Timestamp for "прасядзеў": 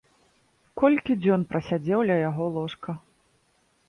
1.51-1.99